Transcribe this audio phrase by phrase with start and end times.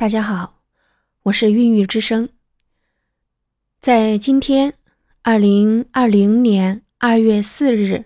[0.00, 0.60] 大家好，
[1.24, 2.28] 我是孕育之声。
[3.80, 4.74] 在今天，
[5.22, 8.04] 二零二零年二月四日，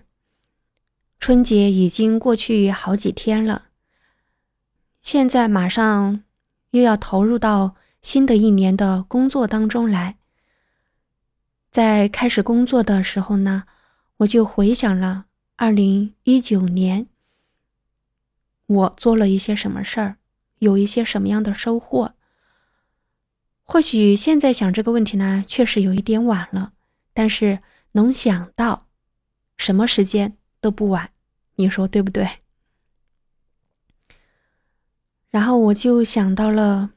[1.19, 3.67] 春节已经过去好几天了。
[5.03, 6.23] 现在马上
[6.71, 10.17] 又要投入到新的一年的工作当中来。
[11.69, 13.65] 在开始工作的时候呢，
[14.17, 15.25] 我就回想了
[15.57, 17.05] 二零一九年，
[18.65, 20.17] 我做了一些什么事儿。
[20.63, 22.13] 有一些什么样的收获？
[23.63, 26.73] 或许现在想这个问题呢，确实有一点晚了。
[27.13, 27.59] 但是
[27.91, 28.87] 能想到，
[29.55, 31.11] 什么时间都不晚，
[31.55, 32.27] 你说对不对？
[35.29, 36.91] 然后我就想到了，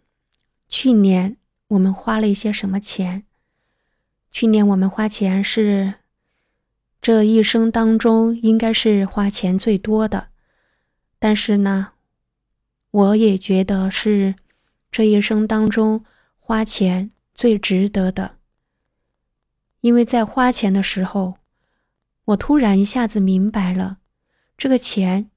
[0.69, 1.37] 去年
[1.69, 3.25] 我们花了一些什么钱？
[4.31, 5.95] 去年我们花钱是
[7.01, 10.29] 这一生当中应该是花钱最多的，
[11.19, 11.93] 但是呢？
[12.97, 14.37] 我也觉得是
[14.91, 16.03] 这一生当中
[16.39, 18.39] 花钱最值得的，
[19.83, 21.37] 因为在花钱的时候，
[22.25, 23.99] 我突然一下子明白了，
[24.57, 25.31] 这个钱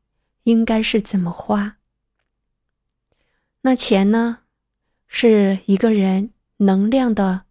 [0.43, 1.75] 应该是怎么花。
[3.63, 4.43] 那钱呢，
[5.09, 7.41] 是一个人能量的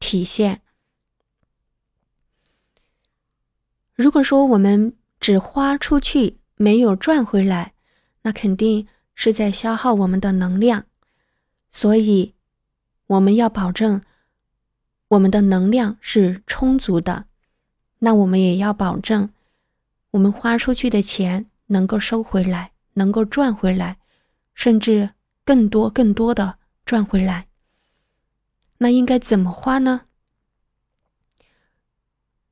[0.00, 0.62] 体现。
[3.92, 7.74] 如果说我们只花出去，没有赚回来，
[8.22, 8.88] 那肯定。
[9.20, 10.86] 是在消耗我们的能量，
[11.72, 12.34] 所以
[13.08, 14.00] 我们要保证
[15.08, 17.24] 我们的能量是充足的。
[17.98, 19.30] 那我们也要保证
[20.12, 23.98] 我们花出去的钱能够收回来，能够赚回来，
[24.54, 25.10] 甚至
[25.44, 27.48] 更多、更多的赚回来。
[28.76, 30.02] 那应该怎么花呢？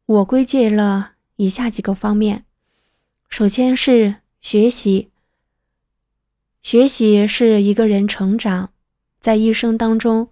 [0.07, 2.45] 我归结了以下几个方面：
[3.29, 5.13] 首先是学习。
[6.67, 8.71] 学习是一个人成长
[9.21, 10.31] 在一生当中，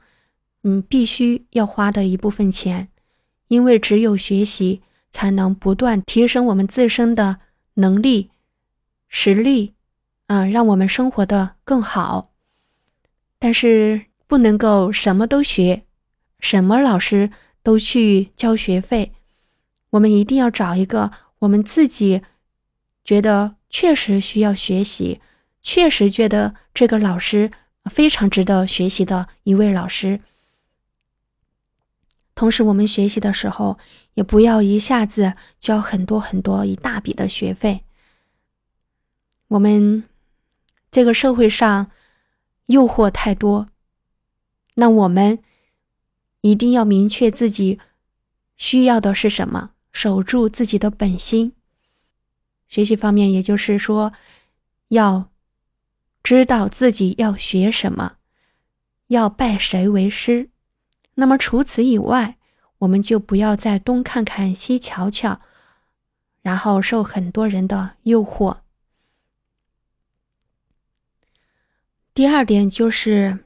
[0.64, 2.88] 嗯，必须要花的一部分钱，
[3.46, 7.38] 因为只有学习才能不断提升我们自身的
[7.74, 8.32] 能力、
[9.06, 9.74] 实力，
[10.26, 12.32] 啊，让我们生活的更好。
[13.38, 15.84] 但是不能够什么都学，
[16.40, 17.30] 什么老师
[17.62, 19.12] 都去交学费，
[19.90, 22.22] 我们一定要找一个我们自己
[23.04, 25.20] 觉得确实需要学习。
[25.64, 27.50] 确实觉得这个老师
[27.86, 30.20] 非常值得学习的一位老师。
[32.34, 33.78] 同时，我们学习的时候
[34.12, 37.82] 也不要一下子交很多很多一大笔的学费。
[39.48, 40.04] 我们
[40.90, 41.90] 这个社会上
[42.66, 43.68] 诱惑太多，
[44.74, 45.38] 那我们
[46.42, 47.80] 一定要明确自己
[48.56, 51.54] 需要的是什么，守住自己的本心。
[52.68, 54.12] 学习方面，也就是说
[54.88, 55.30] 要。
[56.24, 58.16] 知道自己要学什么，
[59.08, 60.48] 要拜谁为师。
[61.16, 62.38] 那么除此以外，
[62.78, 65.42] 我们就不要再东看看西瞧瞧，
[66.40, 68.60] 然后受很多人的诱惑。
[72.14, 73.40] 第二点就是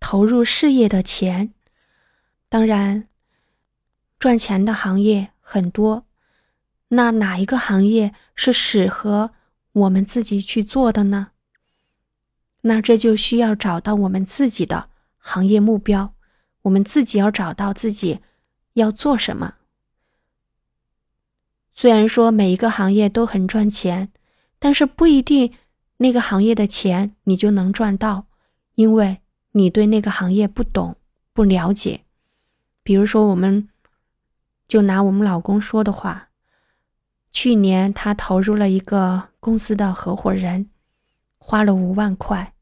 [0.00, 1.52] 投入事业的钱，
[2.48, 3.06] 当然
[4.18, 6.06] 赚钱的行业很多，
[6.88, 9.32] 那哪一个行业是适合
[9.72, 11.32] 我们自己去做的呢？
[12.62, 16.14] 那这就需要找到我们自己的行业目标，
[16.62, 18.20] 我们自己要找到自己
[18.74, 19.54] 要做什么。
[21.72, 24.10] 虽然说每一个行业都很赚钱，
[24.58, 25.52] 但是不一定
[25.98, 28.26] 那个行业的钱你就能赚到，
[28.74, 29.18] 因为
[29.52, 30.96] 你对那个行业不懂、
[31.32, 32.04] 不了解。
[32.82, 33.68] 比如说，我们
[34.66, 36.30] 就拿我们老公说的话，
[37.30, 40.70] 去年他投入了一个公司的合伙人。
[41.48, 42.52] 花了五万块，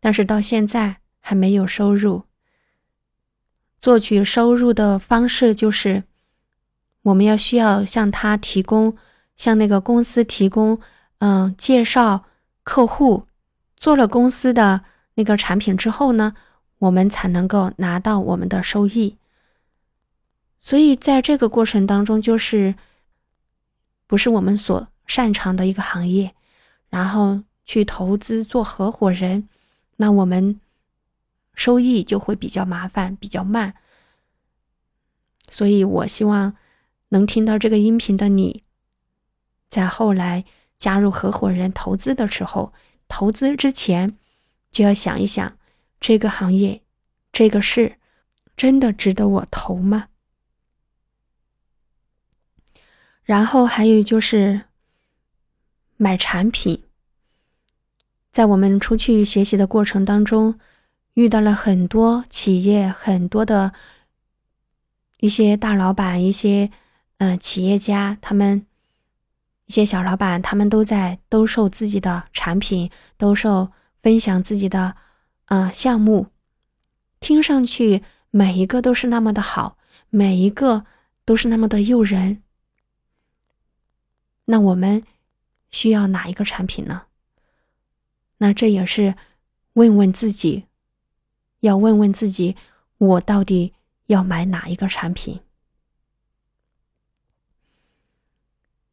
[0.00, 2.22] 但是到现在还没有收入。
[3.78, 6.04] 作取收入的方式就是，
[7.02, 8.96] 我们要需要向他提供，
[9.36, 10.80] 向那个公司提供，
[11.18, 12.24] 嗯，介绍
[12.62, 13.26] 客户，
[13.76, 14.86] 做了公司的
[15.16, 16.32] 那个产品之后呢，
[16.78, 19.18] 我们才能够拿到我们的收益。
[20.60, 22.74] 所以在这个过程当中，就是
[24.06, 26.34] 不是我们所擅长的一个行业，
[26.88, 27.42] 然后。
[27.64, 29.48] 去投资做合伙人，
[29.96, 30.60] 那我们
[31.54, 33.74] 收益就会比较麻烦，比较慢。
[35.48, 36.56] 所以我希望
[37.08, 38.62] 能听到这个音频的你，
[39.68, 40.44] 在后来
[40.78, 42.72] 加入合伙人投资的时候，
[43.08, 44.16] 投资之前
[44.70, 45.56] 就要想一想，
[46.00, 46.82] 这个行业、
[47.32, 47.98] 这个事
[48.56, 50.08] 真的值得我投吗？
[53.22, 54.62] 然后还有就是
[55.96, 56.83] 买产品。
[58.34, 60.58] 在我们出去学习的过程当中，
[61.12, 63.72] 遇到了很多企业，很多的
[65.20, 66.68] 一些大老板，一些
[67.18, 68.66] 嗯企业家，他们
[69.66, 73.70] 一些小老板，他们都在兜售自己的产品，兜售
[74.02, 74.96] 分享自己的
[75.44, 76.26] 啊项目，
[77.20, 78.02] 听上去
[78.32, 79.78] 每一个都是那么的好，
[80.10, 80.84] 每一个
[81.24, 82.42] 都是那么的诱人。
[84.46, 85.04] 那我们
[85.70, 87.02] 需要哪一个产品呢？
[88.38, 89.14] 那这也是
[89.74, 90.64] 问问自己，
[91.60, 92.56] 要问问自己，
[92.98, 93.72] 我到底
[94.06, 95.40] 要买哪一个产品？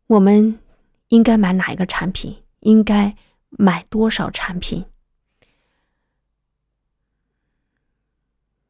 [0.08, 0.60] 我们
[1.08, 2.44] 应该买哪一个产品？
[2.60, 3.16] 应该
[3.50, 4.86] 买多少产品？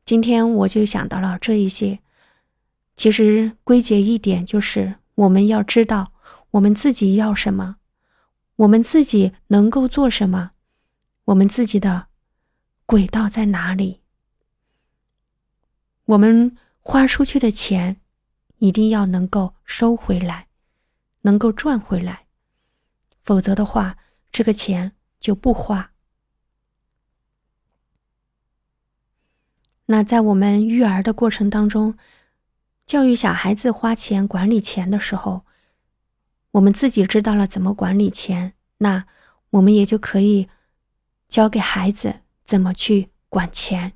[0.06, 2.00] 今天我就想到了这一些。
[2.96, 6.14] 其实归结一点，就是我们要知道
[6.52, 7.78] 我们自己要什么，
[8.58, 10.52] 我们自己能够做什么。
[11.26, 12.08] 我们自己的
[12.86, 14.02] 轨道在哪里？
[16.06, 18.02] 我们花出去的钱
[18.58, 20.48] 一定要能够收回来，
[21.22, 22.26] 能够赚回来，
[23.22, 23.98] 否则的话，
[24.32, 25.94] 这个钱就不花。
[29.86, 31.98] 那在我们育儿的过程当中，
[32.86, 35.46] 教育小孩子花钱、管理钱的时候，
[36.52, 39.06] 我们自己知道了怎么管理钱，那
[39.52, 40.50] 我们也就可以。
[41.32, 43.94] 教给孩子怎么去管钱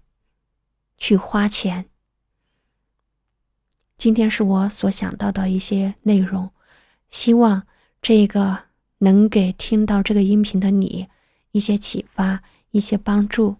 [0.98, 1.90] 去花钱。
[3.98, 6.50] 今天是我所想到的一些内容
[7.10, 7.68] 希望
[8.02, 8.68] 这个
[9.00, 11.10] 能给听到这个音频的你
[11.52, 12.42] 一些启发
[12.72, 13.58] 一些帮助。